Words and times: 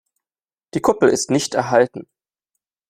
Die 0.73 0.79
Kuppel 0.81 1.09
ist 1.09 1.29
nicht 1.29 1.53
erhalten. 1.53 2.07